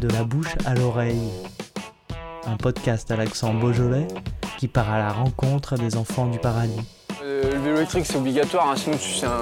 [0.00, 1.30] de la bouche à l'oreille.
[2.46, 4.06] Un podcast à l'accent beaujolais
[4.58, 6.80] qui part à la rencontre des enfants du paradis.
[7.22, 9.40] Euh, le vélo électrique c'est obligatoire, hein, sinon c'est un...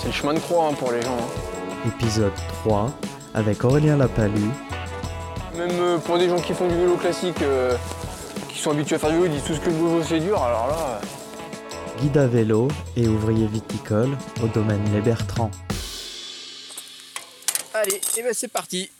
[0.00, 1.16] c'est le chemin de croix hein, pour les gens.
[1.16, 1.88] hein.
[1.88, 2.32] Épisode
[2.64, 2.90] 3
[3.34, 4.40] avec Aurélien Lapalu,
[5.56, 7.76] Même euh, pour des gens qui font du vélo classique, euh,
[8.48, 10.42] qui sont habitués à faire du vélo, ils disent tous que le vélo c'est dur,
[10.42, 10.76] alors là...
[11.02, 15.50] euh, guide à vélo et ouvrier viticole au domaine Les Bertrands.
[17.74, 18.90] Allez, et ben c'est parti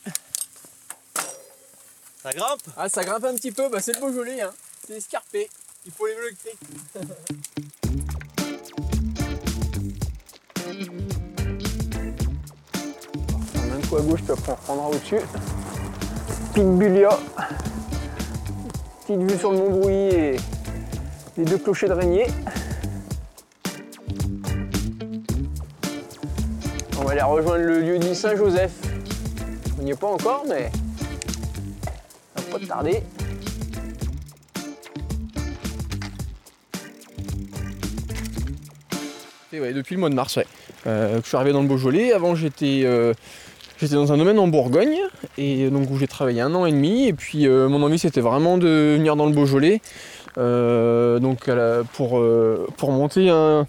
[2.26, 4.52] Ça grimpe Ah ça grimpe un petit peu, bah c'est le Beaujolais, hein.
[4.84, 5.48] c'est escarpé,
[5.84, 6.14] il faut les
[13.54, 15.20] prend un coup à gauche, puis après on reprendra au-dessus.
[16.52, 17.10] Pitbulia.
[19.02, 20.36] Petite vue sur le Mont Brouilly et
[21.36, 22.26] les deux clochers de Régnier.
[26.98, 28.72] On va aller rejoindre le lieu dit Saint-Joseph.
[29.78, 30.72] On n'y est pas encore, mais
[32.50, 33.02] pas tarder.
[39.52, 40.46] Et ouais, depuis le mois de mars, ouais.
[40.86, 42.12] Euh, je suis arrivé dans le Beaujolais.
[42.12, 43.14] Avant, j'étais euh,
[43.78, 44.98] j'étais dans un domaine en Bourgogne,
[45.38, 47.06] et donc où j'ai travaillé un an et demi.
[47.06, 49.80] Et puis, euh, mon envie, c'était vraiment de venir dans le Beaujolais,
[50.36, 51.50] donc
[51.94, 52.20] pour,
[52.92, 53.66] monter un-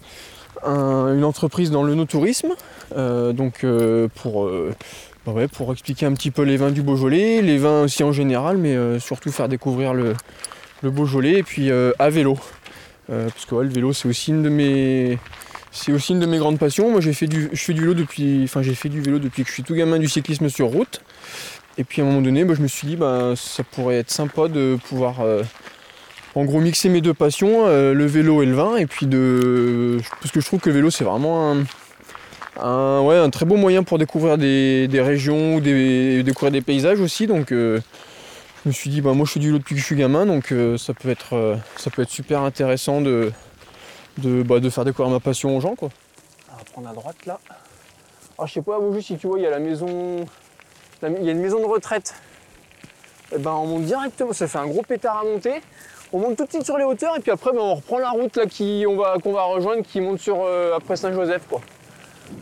[0.64, 2.54] un- une entreprise dans le no-tourisme.
[2.96, 3.64] Donc,
[4.16, 4.50] pour,
[5.26, 8.56] ouais, pour expliquer un petit peu les vins du Beaujolais, les vins aussi en général,
[8.56, 10.14] mais euh, surtout faire découvrir le,
[10.82, 12.38] le Beaujolais, et puis euh, à vélo.
[13.10, 15.18] Euh, parce que le vélo, c'est aussi une de mes
[15.70, 16.90] c'est aussi une de mes grandes passions.
[16.90, 19.42] Moi, j'ai fait du, je fais du vélo depuis, enfin, j'ai fait du vélo depuis
[19.42, 21.02] que je suis tout gamin du cyclisme sur route.
[21.76, 24.10] Et puis à un moment donné, bah, je me suis dit, bah, ça pourrait être
[24.10, 25.16] sympa de pouvoir,
[26.34, 28.76] en gros, mixer mes deux passions, le vélo et le vin.
[28.76, 31.64] Et puis de, parce que je trouve que le vélo, c'est vraiment un,
[32.60, 37.00] un- ouais, un très beau moyen pour découvrir des, des régions, ou découvrir des paysages
[37.00, 37.26] aussi.
[37.26, 37.80] Donc, euh,
[38.64, 40.26] je me suis dit, bah, moi, je fais du vélo depuis que je suis gamin,
[40.26, 43.32] donc euh, ça peut être, euh, ça peut être super intéressant de
[44.18, 45.90] de, bah, de faire découvrir ma passion aux gens quoi.
[46.52, 47.38] On va prendre à droite là.
[48.36, 50.26] Alors je sais pas Beaujeu si tu vois il y a la maison.
[51.02, 52.14] Il y a une maison de retraite.
[53.32, 55.60] Et ben on monte directement, ça fait un gros pétard à monter.
[56.12, 58.10] On monte tout de suite sur les hauteurs et puis après ben, on reprend la
[58.10, 60.38] route là qui on va qu'on va rejoindre qui monte sur
[60.74, 61.60] après Saint-Joseph quoi.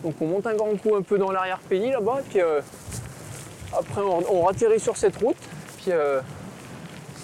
[0.03, 2.61] Donc on monte un grand coup un peu dans l'arrière-pays là-bas puis euh,
[3.77, 5.37] après on, on sur cette route.
[5.79, 6.21] Puis euh,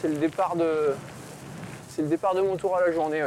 [0.00, 0.94] c'est le départ de.
[1.88, 3.22] C'est le départ de mon tour à la journée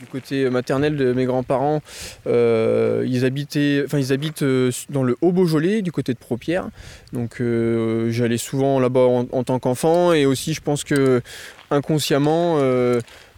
[0.00, 1.80] du côté maternel de mes grands-parents,
[2.26, 4.44] euh, ils habitent
[4.90, 6.70] dans le Haut-Beaujolais, du côté de Propierre.
[7.12, 7.40] Donc
[8.08, 11.22] j'allais souvent là-bas en, tant qu'enfant et aussi je pense que
[11.70, 12.58] inconsciemment,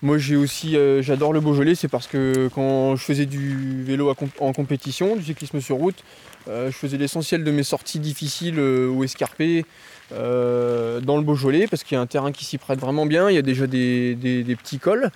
[0.04, 4.14] moi j'ai aussi, euh, j'adore le Beaujolais, c'est parce que quand je faisais du vélo
[4.38, 6.04] en compétition, du cyclisme sur route,
[6.46, 9.64] euh, je faisais l'essentiel de mes sorties difficiles euh, ou escarpées
[10.10, 13.34] dans le Beaujolais parce qu'il y a un terrain qui s'y prête vraiment bien, il
[13.34, 14.16] y a déjà des,
[14.62, 15.08] petits cols.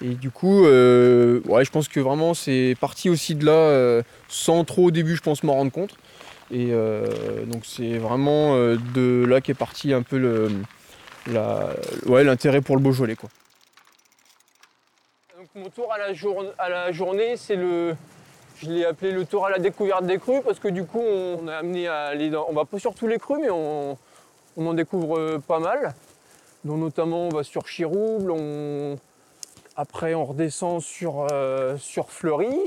[0.00, 4.84] Et du coup, ouais, je pense que vraiment c'est parti aussi de là, sans trop
[4.84, 5.96] au début, je pense, m'en rendre compte.
[6.52, 6.70] Et
[7.50, 10.48] donc c'est vraiment de là qu'est parti un peu
[12.06, 13.16] l'intérêt pour le Beaujolais.
[13.16, 13.28] Quoi.
[15.56, 17.96] Mon tour à la, journée, c'est le,
[18.58, 21.48] je l'ai appelé le tour à la découverte des crues parce que du coup, on,
[21.48, 23.96] est amené à aller dans, on va pas sur tous les crus, mais on,
[24.58, 25.94] on en découvre euh, pas mal.
[26.66, 28.34] Donc notamment, on va sur Chirouble,
[29.76, 32.58] après, on redescend sur, euh, sur Fleury.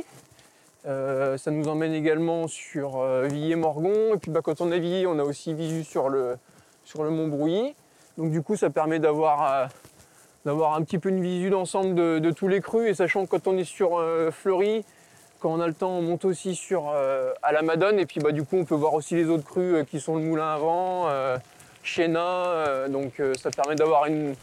[0.88, 4.16] Euh, ça nous emmène également sur Villiers-Morgon.
[4.16, 6.38] Et puis bah, quand on est Villiers, on a aussi visu sur le,
[6.85, 7.75] sur le Mont Brouilly.
[8.17, 9.69] Donc du coup, ça permet d'avoir
[10.45, 12.89] d'avoir un petit peu une visu d'ensemble de, tous les crus.
[12.89, 14.85] Et sachant que quand on est sur euh, Fleury,
[15.39, 18.00] quand on a le temps, on monte aussi sur, euh, à la Madone.
[18.00, 20.16] Et puis bah, du coup, on peut voir aussi les autres crus euh, qui sont
[20.16, 21.09] le Moulin à Vent,
[21.83, 22.88] Chéna.
[22.89, 24.33] donc ça permet d'avoir un,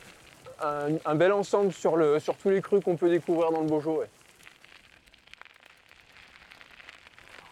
[1.04, 4.08] un bel ensemble sur, le, sur tous les crus qu'on peut découvrir dans le Beaujolais.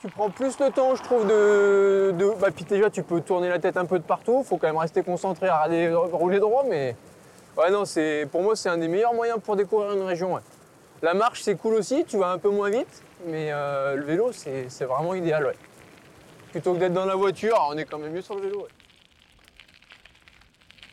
[0.04, 2.12] Tu prends plus le temps, je trouve, de.
[2.38, 4.44] bah, puis déjà, tu peux tourner la tête un peu de partout.
[4.44, 6.94] faut quand même rester concentré à regarder- rouler droit, mais.
[7.56, 10.38] Ouais, non, c'est, pour moi, c'est un des meilleurs moyens pour découvrir une région.
[11.02, 14.30] La marche, c'est cool aussi, tu vas un peu moins vite, mais euh, le vélo,
[14.32, 15.46] c'est, vraiment idéal.
[15.46, 15.54] Ouais.
[16.50, 18.66] Plutôt que d'être dans la voiture, on est quand même mieux sur le vélo.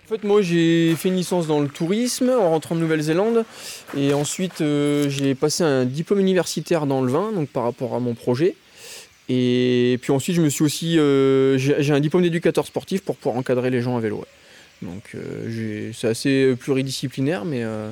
[0.06, 3.46] En fait, moi, j'ai fait une licence dans le tourisme en rentrant de Nouvelle-Zélande.
[3.96, 8.00] Et ensuite, euh, j'ai passé un diplôme universitaire dans le vin, donc par rapport à
[8.00, 8.56] mon projet.
[9.30, 11.00] Et puis ensuite, je me suis aussi.
[11.00, 14.26] euh, j'ai un diplôme d'éducateur sportif pour pouvoir encadrer les gens à vélo.
[14.82, 17.92] Donc, euh, c'est assez pluridisciplinaire, mais euh,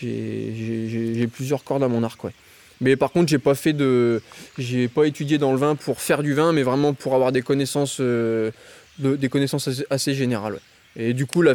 [0.00, 2.22] j'ai- plusieurs cordes à mon arc.
[2.24, 2.32] Ouais.
[2.80, 4.22] Mais par contre, j'ai pas fait de,
[4.58, 7.42] j'ai pas étudié dans le vin pour faire du vin, mais vraiment pour avoir des
[7.42, 8.50] connaissances euh,
[8.98, 10.60] des connaissances assez, générales.
[10.96, 11.54] Et du coup, le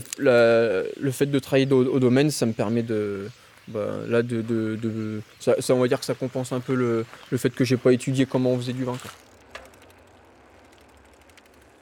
[1.12, 3.28] fait de travailler au, domaine, ça me permet de,
[3.68, 7.06] bah, là, de, ça, on va dire que ça compense un peu le,
[7.38, 8.98] fait que j'ai pas étudié comment on faisait du vin.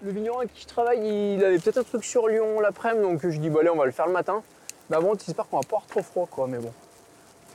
[0.04, 1.00] Le vigneron avec qui je travaille,
[1.36, 3.86] il avait peut-être un truc sur Lyon l'après-midi, donc je dis bah allez, on va
[3.86, 4.44] le faire le matin.
[4.90, 6.46] Mais avant, j'espère qu'on va pas avoir trop froid, quoi.
[6.48, 6.74] Mais bon,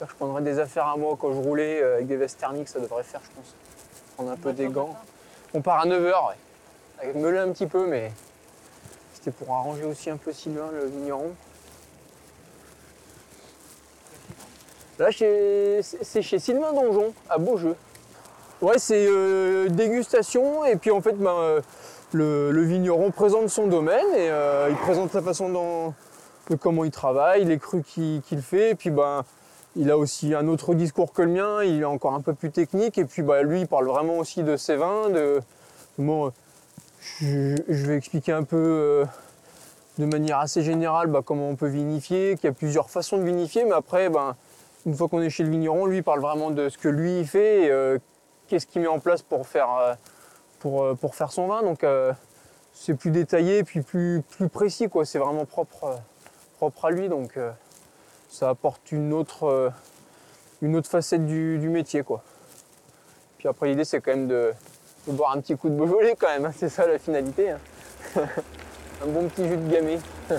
[0.01, 2.81] je prendrai des affaires à moi quand je roulais euh, avec des vestes thermiques, ça
[2.81, 3.55] devrait faire, je pense.
[4.15, 4.97] Prendre un peu des gants.
[5.53, 6.35] On part à 9h, ouais.
[7.03, 8.13] Avec meuler un petit peu, mais
[9.13, 11.33] c'était pour arranger aussi un peu Sylvain, le vigneron.
[14.99, 17.77] Là, c'est chez Sylvain Donjon, à Beaujeu.
[18.61, 21.61] Ouais, c'est euh, dégustation, et puis en fait, ben, euh,
[22.13, 24.31] le, vigneron présente son domaine, et
[24.71, 25.93] il présente sa façon
[26.51, 29.25] de comment il travaille, les crus qu'il fait, et puis ben,
[29.77, 32.51] il a aussi un autre discours que le mien, il est encore un peu plus
[32.51, 35.41] technique, et puis bah, lui, il parle vraiment aussi de ses vins, de
[37.21, 39.05] je, vais expliquer un peu euh,
[39.99, 43.23] de manière assez générale bah, comment on peut vinifier, qu'il y a plusieurs façons de
[43.23, 44.37] vinifier, mais après, ben,
[44.87, 47.21] une fois qu'on est chez le vigneron, lui, il parle vraiment de ce que lui,
[47.21, 47.99] il fait, et euh,
[48.47, 49.95] qu'est-ce qu'il met en place pour faire, euh,
[50.59, 51.63] pour, pour, faire son vin.
[51.63, 51.85] Donc,
[52.73, 55.05] c'est plus détaillé, puis plus, plus précis, quoi.
[55.05, 56.01] C'est vraiment propre,
[56.59, 57.37] propre à lui, donc
[58.29, 59.71] ça apporte une autre, euh,
[60.63, 62.03] une autre facette du, métier.
[62.03, 62.23] Quoi.
[63.39, 64.53] Puis après, l'idée, c'est quand même de,
[65.09, 66.45] boire un petit coup de Beaujolais quand même.
[66.45, 66.53] Hein.
[66.55, 67.51] c'est ça la finalité.
[67.51, 67.59] Hein.
[68.17, 69.99] un bon petit jus de gamay.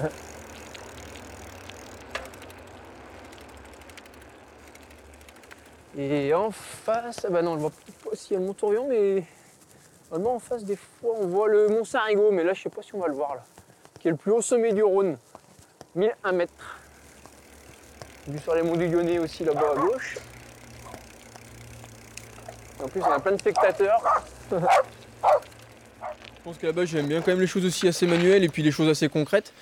[5.97, 7.71] Et en face, ah bah non, je vois
[8.05, 9.25] pas s'il y a le mais
[10.11, 12.81] normalement en face des fois on voit le Mont Saint-Rigaud, mais là je sais pas
[12.81, 13.43] si on va le voir là,
[13.99, 15.17] qui est le plus haut sommet du Rhône,
[15.95, 16.77] 1001 mètres.
[18.27, 20.17] Vu sur les monts du Lyonnais aussi là-bas à gauche.
[22.83, 24.01] En plus, y a plein de spectateurs.
[24.51, 24.57] Je
[26.43, 28.71] pense que là-bas, j'aime bien quand même les choses aussi assez manuelles et puis les
[28.71, 29.53] choses assez concrètes.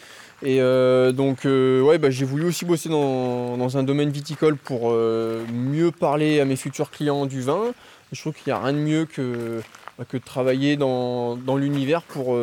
[0.44, 4.92] Et euh, donc, euh, ouais, bah, j'ai voulu aussi bosser dans, un domaine viticole pour
[4.92, 7.74] euh, mieux parler à mes futurs clients du vin.
[8.12, 9.62] Je trouve qu'il n'y a rien de mieux que,
[10.06, 12.38] que de travailler dans, l'univers pour,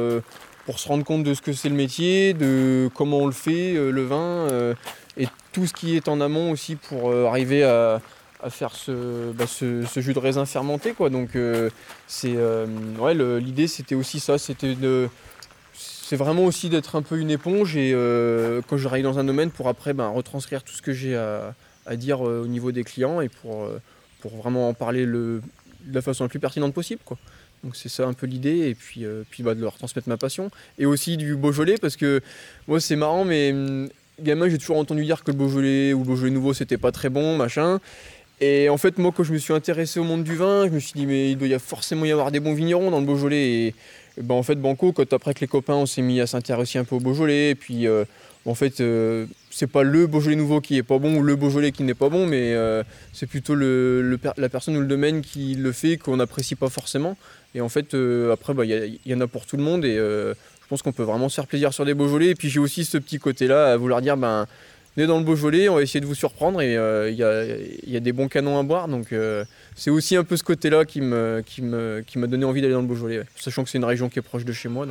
[0.66, 3.74] pour se rendre compte de ce que c'est le métier, de comment on le fait,
[3.74, 4.74] le vin
[5.16, 8.00] et tout ce qui est en amont aussi pour euh, arriver à,
[8.50, 8.72] faire
[9.34, 10.92] bah, ce, jus de raisin fermenté.
[10.92, 11.08] Quoi.
[11.08, 11.70] Donc euh,
[12.24, 12.66] euh,
[12.98, 15.08] ouais, l'idée c'était aussi ça, c'était de
[15.72, 17.92] c'est vraiment aussi d'être un peu une éponge et
[18.68, 21.96] quand je travaille dans un domaine pour après ben, retranscrire tout ce que j'ai à,
[21.96, 23.66] dire au niveau des clients et pour,
[24.20, 25.40] pour vraiment en parler le,
[25.86, 27.00] de la façon la plus pertinente possible.
[27.06, 27.16] Quoi.
[27.64, 30.50] Donc c'est ça un peu l'idée et puis, puis bah, de leur transmettre ma passion
[30.78, 32.20] et aussi du Beaujolais parce que
[32.68, 33.88] moi c'est marrant mais hum,
[34.20, 37.08] gamin, j'ai toujours entendu dire que le Beaujolais ou le Beaujolais nouveau, c'était pas très
[37.08, 37.80] bon, machin.
[38.40, 40.80] Et en fait, moi, quand je me suis intéressé au monde du vin, je me
[40.80, 43.46] suis dit, mais il doit y forcément y avoir des bons vignerons dans le Beaujolais.
[43.46, 43.74] Et,
[44.20, 46.84] ben, en fait, Banco, quand après que les copains, on s'est mis à s'intéresser un
[46.84, 48.04] peu au Beaujolais, et puis euh,
[48.46, 51.72] en fait, euh, c'est pas le Beaujolais nouveau qui est pas bon ou le Beaujolais
[51.72, 52.82] qui n'est pas bon, mais euh,
[53.12, 57.16] c'est plutôt la personne ou le domaine qui le fait qu'on n'apprécie pas forcément.
[57.54, 57.96] Et en fait,
[58.32, 59.84] après, bah, il y, en a pour tout le monde.
[59.84, 62.28] Et je pense qu'on peut vraiment se faire plaisir sur des Beaujolais.
[62.28, 64.46] Et puis j'ai aussi ce petit côté-là à vouloir dire, ben,
[64.96, 68.00] venez dans le Beaujolais, on va essayer de vous surprendre et euh, il y, a,
[68.00, 68.88] des bons canons à boire.
[68.88, 69.44] Donc euh,
[69.74, 73.64] c'est aussi un peu ce côté-là qui m'a donné envie d'aller dans le Beaujolais, sachant
[73.64, 74.86] que c'est une région qui est proche de chez moi.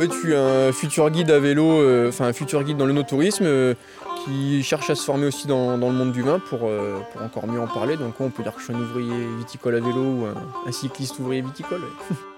[0.00, 3.74] Fait, je suis un futur guide à vélo, enfin un futur guide dans le no-tourisme
[4.24, 7.46] qui cherche à se former aussi dans, le monde du vin pour, euh, pour, encore
[7.46, 7.96] mieux en parler.
[7.96, 10.26] Donc on peut dire que je suis un ouvrier viticole à vélo ou
[10.66, 11.82] un, cycliste ouvrier viticole.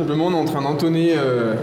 [0.00, 1.54] simplement on est en train d'entonner euh,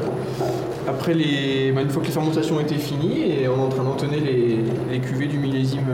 [0.87, 1.71] après les.
[1.71, 4.19] Bah, une fois que les fermentations ont été finies et on est en train d'entonner
[4.19, 5.85] les, cuvées du millésime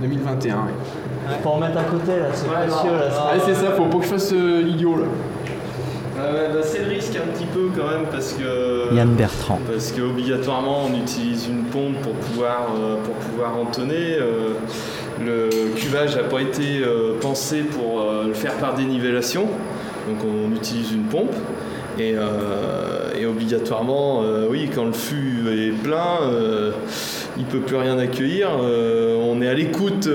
[0.00, 0.54] 2021.
[0.54, 0.72] Euh, ouais.
[1.30, 3.08] Je peux en mettre à côté là, c'est précieux là.
[3.12, 5.04] Ah, c'est ça, faut pas que je fasse euh, l'idiot là.
[6.16, 8.94] Bah, c'est le risque un petit peu quand même parce que.
[8.94, 9.58] Yann Bertrand.
[9.70, 12.68] Parce qu'obligatoirement on utilise une pompe pour pouvoir,
[13.04, 14.16] pour pouvoir entonner.
[15.20, 16.82] le cuvage n'a pas été
[17.20, 19.48] pensé pour le faire par dénivellation.
[20.08, 21.34] Donc on utilise une pompe
[21.98, 26.72] et, euh, obligatoirement, euh, oui, quand le fût est plein, euh,
[27.36, 28.50] il peut plus rien accueillir.
[28.50, 30.08] on est à l'écoute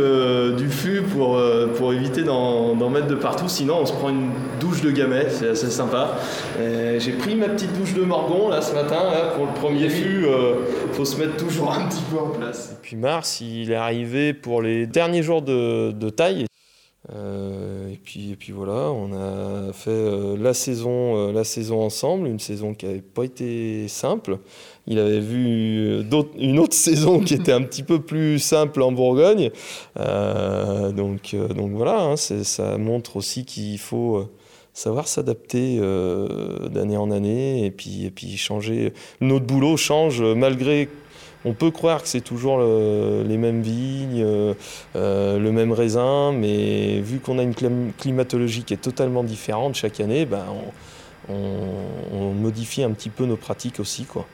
[0.57, 1.41] du fût pour,
[1.77, 5.49] pour éviter d'en mettre de partout, sinon on se prend une douche de gamay, c'est
[5.49, 6.17] assez sympa.
[6.99, 8.97] J'ai pris ma petite douche de morgon là ce matin
[9.35, 12.73] pour le premier fût, il faut se mettre toujours un petit peu en place.
[12.73, 16.45] Et puis Mars, il est arrivé pour les derniers jours de, de taille.
[17.13, 21.81] Euh, et, puis, et puis voilà, on a fait euh, la, saison, euh, la saison
[21.81, 24.39] ensemble, une saison qui n'avait pas été simple.
[24.87, 26.03] Il avait vu
[26.37, 29.51] une autre saison qui était un petit peu plus simple en Bourgogne.
[29.95, 34.27] donc, donc voilà, hein, ça montre aussi qu'il faut
[34.73, 35.79] savoir s'adapter
[36.69, 38.93] d'année en année et puis, et puis changer.
[39.21, 40.89] Notre boulot change malgré
[41.45, 44.53] on peut croire que c'est toujours les mêmes vignes, euh,
[44.95, 47.53] euh, le même raisin, mais vu qu'on a une
[47.97, 50.43] climatologie qui est totalement différente chaque année, ben,
[51.29, 54.05] on, modifie un petit peu nos pratiques aussi.
[54.05, 54.27] Quoi.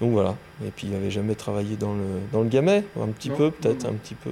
[0.00, 0.36] Donc voilà.
[0.64, 3.86] Et puis il n'avait jamais travaillé dans le, dans le gamay, un petit peu peut-être,
[3.86, 4.30] un petit peu.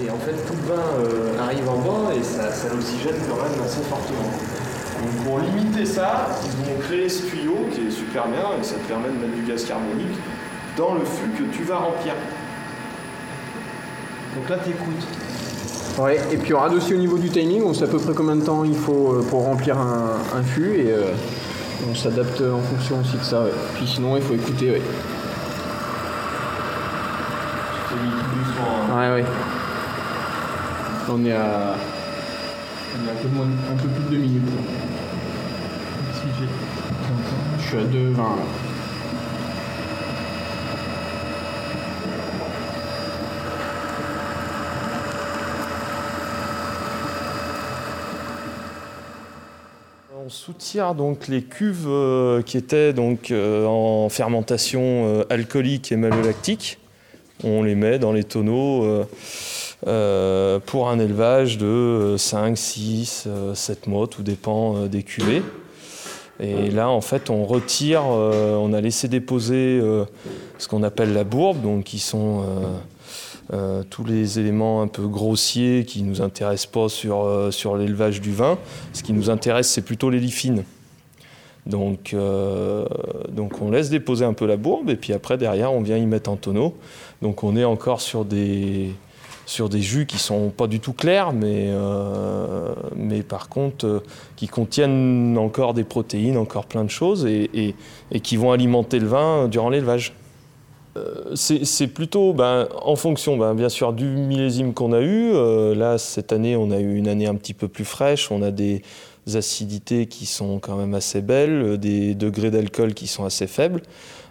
[0.00, 3.42] Et en fait, tout le vin euh, arrive en bas et ça, ça l'oxygène quand
[3.42, 4.30] même assez fortement.
[5.02, 8.76] Donc pour limiter ça, ils ont créé ce tuyau qui est super bien et ça
[8.76, 10.16] te permet de mettre du gaz carbonique
[10.76, 12.14] dans le fût que tu vas remplir.
[14.36, 15.06] Donc là, tu écoutes.
[15.98, 18.14] Ouais, et puis on regarde aussi au niveau du timing, on sait à peu près
[18.14, 21.12] combien de temps il faut euh, pour remplir un, fût et euh,
[21.90, 23.44] on s'adapte en fonction aussi de ça.
[23.74, 24.70] Puis sinon, il faut écouter.
[24.70, 24.82] Ouais.
[28.90, 28.98] Hein.
[28.98, 29.24] Ouais, ouais.
[31.10, 31.74] On est à,
[32.94, 34.48] on est un, peu moins, un peu plus de deux minutes.
[37.72, 38.22] Je suis à 2,20
[50.14, 55.96] On soutient donc les cuves euh, qui étaient donc euh, en fermentation euh, alcoolique et
[55.96, 56.78] malolactique.
[57.42, 59.06] On les met dans les tonneaux
[59.80, 65.42] pour un élevage de 5, 6, 7 mois, tout dépend des cuvées.
[66.42, 70.04] Et là, en fait, on retire, euh, on a laissé déposer euh,
[70.58, 72.44] ce qu'on appelle la bourbe, donc qui sont
[73.52, 78.20] euh, tous les éléments un peu grossiers qui ne nous intéressent pas sur, sur l'élevage
[78.20, 78.58] du vin.
[78.92, 80.64] Ce qui nous intéresse, c'est plutôt les lifines.
[81.64, 82.16] Donc,
[83.30, 86.06] donc on laisse déposer un peu la bourbe et puis après derrière on vient y
[86.06, 86.74] mettre en tonneau.
[87.20, 88.90] Donc on est encore sur des,
[89.46, 94.02] sur des jus qui sont pas du tout clairs, mais, euh, mais par contre euh,
[94.36, 97.74] qui contiennent encore des protéines, encore plein de choses, et,
[98.10, 100.14] et, qui vont alimenter le vin durant l'élevage.
[100.96, 105.32] Euh, c'est plutôt ben, en fonction, ben, bien sûr, du millésime qu'on a eu.
[105.74, 108.30] là, cette année, on a eu une année un petit peu plus fraîche.
[108.30, 108.82] On a des
[109.34, 113.82] acidités qui sont quand même assez belles, des degrés d'alcool qui sont assez faibles.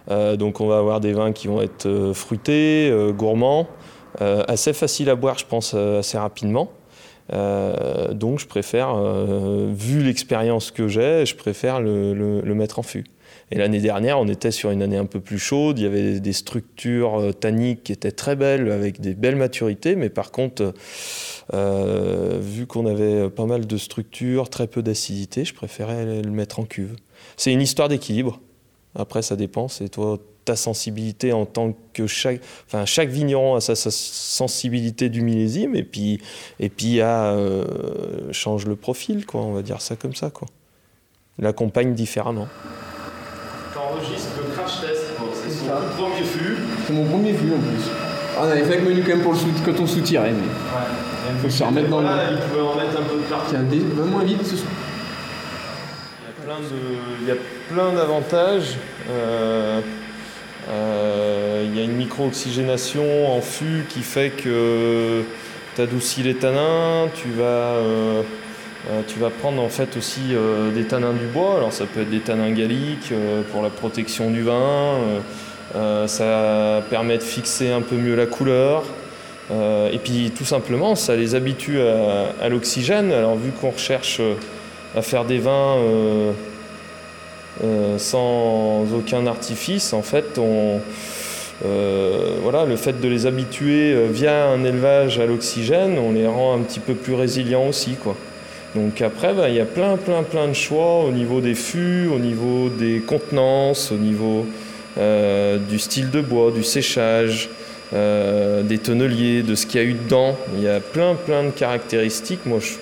[0.08, 3.66] donc, on va avoir des vins qui vont être fruités, gourmands.
[4.20, 6.72] Euh, assez facile à boire, je pense, euh, assez rapidement.
[7.32, 8.94] Euh, donc je préfère,
[9.72, 13.04] vu l'expérience que j'ai, je préfère le, mettre en fût.
[13.50, 16.20] Et l'année dernière, on était sur une année un peu plus chaude, il y avait
[16.20, 20.74] des structures tanniques qui étaient très belles, avec des belles maturités, mais par contre,
[21.52, 26.64] vu qu'on avait pas mal de structures, très peu d'acidité, je préférais le mettre en
[26.64, 26.96] cuve.
[27.36, 28.40] C'est une histoire d'équilibre.
[28.94, 33.60] Après, ça dépend, c'est toi, ta sensibilité en tant que chaque, enfin chaque vigneron a
[33.60, 36.20] sa, sensibilité du millésime et puis
[36.58, 40.48] et puis a, euh, change le profil quoi, on va dire ça comme ça quoi.
[41.38, 42.48] L'accompagne différemment.
[43.72, 46.56] T'enregistres le crash test, c'est son premier fût.
[46.86, 47.90] C'est mon premier fût en plus.
[48.36, 50.40] Ah, on avait fait avec menu quand même pour le quand on soutirait mais.
[50.40, 51.34] Ouais.
[51.34, 52.08] Il faut se remettre dans le.
[52.32, 53.50] il pouvait en mettre un peu de partout.
[53.50, 54.70] Tiens, va moins vite ce soir.
[57.20, 57.36] Il y a
[57.68, 58.76] plein d'avantages.
[59.08, 59.80] Euh,
[60.68, 65.22] il y a une micro-oxygénation en fût qui fait que
[65.74, 68.22] tu adoucis les tanins, tu vas, euh,
[68.90, 70.20] euh, tu vas prendre en fait aussi
[70.74, 71.56] des tanins du bois.
[71.56, 73.12] Alors ça peut être des tanins galliques
[73.50, 74.98] pour la protection du vin,
[76.06, 78.84] ça permet de fixer un peu mieux la couleur.
[79.50, 83.12] et puis tout simplement, ça les habitue à, l'oxygène.
[83.12, 84.20] Alors vu qu'on recherche
[84.96, 86.32] à faire des vins euh,
[87.98, 89.92] sans aucun artifice.
[89.92, 90.80] En fait, on,
[91.64, 96.26] euh, voilà, le fait de les habituer euh, via un élevage à l'oxygène, on les
[96.26, 97.94] rend un petit peu plus résilients aussi.
[97.94, 98.16] Quoi.
[98.74, 102.08] Donc après, bah, il y a plein, plein, plein de choix au niveau des fûts,
[102.12, 104.46] au niveau des contenances, au niveau
[104.96, 107.48] du style de bois, du séchage,
[107.92, 110.36] des tonneliers, de ce qu'il y a eu dedans.
[110.56, 112.44] Il y a plein, plein de caractéristiques.
[112.44, 112.72] Moi, je,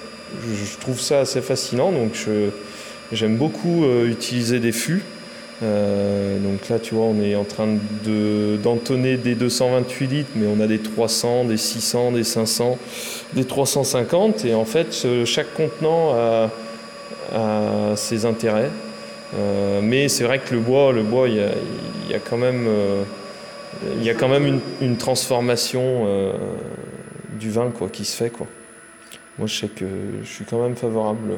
[0.54, 1.92] je trouve ça assez fascinant.
[1.92, 2.50] Donc je,
[3.12, 5.02] J'aime beaucoup euh, utiliser des fûts
[5.62, 7.66] Euh, donc là, tu vois, on est en train
[8.06, 12.78] de- d'entonner des 228 litres, mais on a des 300, des 600, des 500,
[13.34, 14.46] des 350.
[14.46, 16.48] Et en fait, chaque contenant a,
[17.94, 18.70] ses intérêts.
[19.36, 22.66] Euh, mais c'est vrai que le bois, le bois, il y a, quand même,
[24.00, 26.06] y a quand même une, transformation
[27.38, 28.30] du vin quoi, qui se fait.
[28.30, 28.46] Quoi.
[29.38, 29.84] Moi, je sais que
[30.24, 31.34] je suis quand même favorable.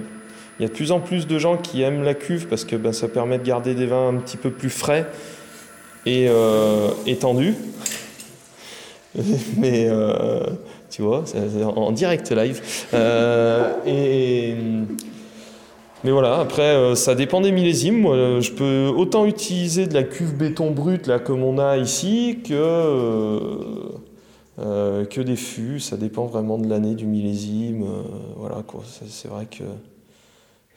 [0.59, 2.77] Il y a de plus en plus de gens qui aiment la cuve parce que
[2.77, 5.07] ben, ça permet de garder des vins un petit peu plus frais
[6.07, 7.55] et euh, étendus.
[9.57, 10.41] Mais euh,
[10.91, 11.25] tu vois,
[11.77, 12.61] en direct live.
[12.95, 14.55] Euh, et,
[16.05, 18.01] mais voilà, après, euh, ça dépend des millésimes.
[18.01, 22.41] Moi, je peux autant utiliser de la cuve béton brut, là, comme on a ici,
[22.45, 23.59] que,
[24.59, 25.79] que des fûts.
[25.79, 27.85] Ça dépend vraiment de l'année, du millésime.
[28.37, 28.65] voilà,
[29.09, 29.63] C'est vrai que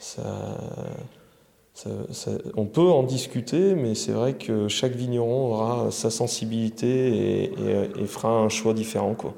[0.05, 0.21] ça,
[1.73, 6.87] ça- ça- on peut en discuter, mais c'est vrai que chaque vigneron aura sa sensibilité
[6.87, 9.33] et, et- et fera un choix différent, quoi.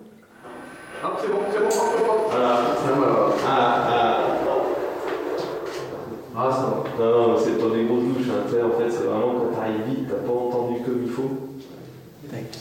[6.39, 6.83] Ah, ça va.
[7.03, 8.27] Non, non, c'est pas des grosses douches.
[8.29, 8.43] Hein.
[8.45, 11.31] En fait, c'est vraiment quand t'arrives vite, t'as pas entendu comme il faut.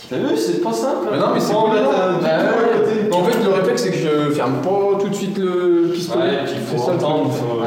[0.08, 1.08] T'as vu, c'est pas simple.
[1.10, 1.75] Mais non, mais c'est pas Bah
[2.20, 2.78] peu à ouais.
[2.78, 3.12] côté.
[3.12, 6.22] En fait, le réflexe, c'est que je ferme pas tout de suite le pistolet.
[6.25, 7.32] Ouais, puis il faut ça, entendre.
[7.32, 7.66] Faut, Ouais.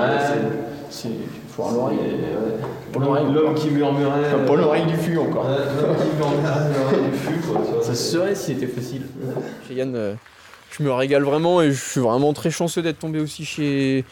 [0.89, 1.07] c'est-
[1.55, 1.97] faut avoir l'oreille.
[2.93, 3.01] Pour.
[3.01, 4.09] L'homme qui murmurait.
[4.33, 5.45] Enfin, pas l'oreille du fût encore.
[5.47, 7.61] L'homme qui murmurait l'oreille du fût, quoi.
[7.83, 9.03] Ça serait s'il était facile.
[9.67, 10.13] Chez Yann, euh,
[10.71, 14.05] je me régale vraiment et je suis vraiment très chanceux d'être tombé aussi chez,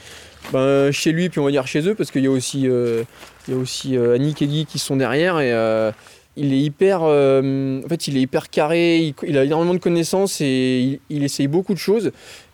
[0.54, 3.04] ben, chez lui, puis on va dire chez eux, parce qu'il y a aussi, euh,
[3.48, 5.92] il y a aussi euh, Annick et Guy qui sont derrière et euh,
[6.38, 10.40] il est hyper, euh, en fait, il est hyper carré, il, a énormément de connaissances
[10.40, 12.12] et il, essaye beaucoup de choses.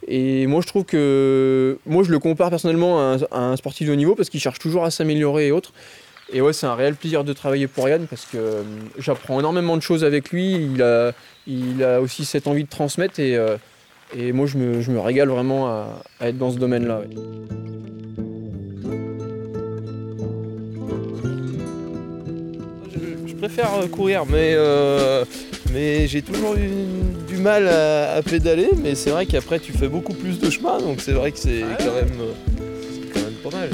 [0.07, 3.97] Et moi, je trouve que, moi, je le compare personnellement à un, sportif de haut
[3.97, 5.73] niveau parce qu'il cherche toujours à s'améliorer et autres.
[6.31, 8.63] Et ouais, c'est un réel plaisir de travailler pour Yann parce que euh,
[8.97, 10.69] j'apprends énormément de choses avec lui.
[11.45, 13.57] Il a, aussi cette envie de transmettre et, euh,
[14.15, 17.01] et moi je me, je me régale vraiment à, être dans ce domaine-là.
[23.43, 25.25] Préfère euh, courir, mais, euh,
[25.73, 26.69] mais j'ai toujours eu
[27.27, 28.69] du mal à, à pédaler.
[28.81, 31.61] Mais c'est vrai qu'après, tu fais beaucoup plus de chemin, donc c'est vrai que c'est
[31.77, 32.33] quand, même, euh,
[33.13, 33.69] quand même pas mal.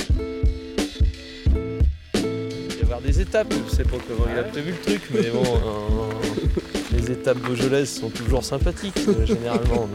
[2.15, 5.01] Il va y avoir des étapes, je sais pas comment il a prévu le truc,
[5.13, 9.87] mais bon, euh, les étapes beaujolaises sont toujours sympathiques, généralement.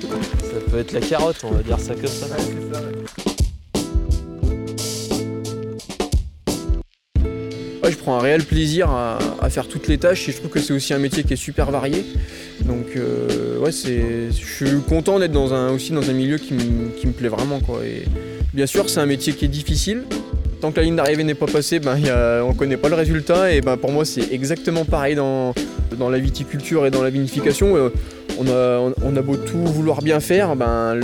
[0.00, 2.26] donc ça peut être la carotte, on va dire ça comme ça.
[7.92, 9.18] Je prends un réel plaisir à,
[9.50, 11.70] faire toutes les tâches et je trouve que c'est aussi un métier qui est super
[11.70, 12.04] varié.
[12.64, 16.54] Donc euh, ouais, c'est, je suis content d'être dans un, aussi dans un milieu qui,
[16.54, 17.60] me- plaît vraiment.
[17.60, 17.80] Quoi.
[17.84, 18.04] Et
[18.54, 20.04] bien sûr, c'est un métier qui est difficile.
[20.60, 21.98] Tant que la ligne d'arrivée n'est pas passée, ben,
[22.44, 23.52] on ne connaît pas le résultat.
[23.52, 25.54] Et ben, pour moi, c'est exactement pareil dans,
[25.98, 27.76] dans la viticulture et dans la vinification.
[27.76, 27.90] Euh,
[28.38, 30.98] on a, beau tout vouloir bien faire, ben,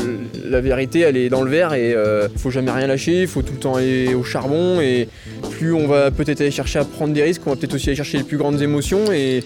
[0.45, 3.43] la vérité, elle est dans le verre et euh, faut jamais rien lâcher, il faut
[3.43, 4.81] tout le temps aller au charbon.
[4.81, 5.09] Et
[5.51, 7.97] plus on va peut-être aller chercher à prendre des risques, on va peut-être aussi aller
[7.97, 9.12] chercher les plus grandes émotions.
[9.12, 9.45] Et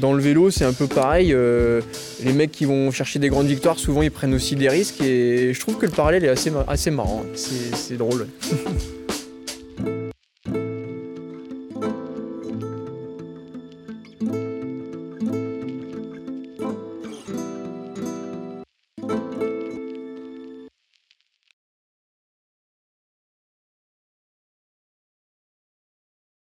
[0.00, 1.32] dans le vélo, c'est un peu pareil.
[1.32, 1.80] euh,
[2.24, 5.00] les mecs qui vont chercher des grandes victoires, souvent ils prennent aussi des risques.
[5.00, 7.24] Et je trouve que le parallèle est assez, ma- assez marrant.
[7.34, 8.26] C'est drôle.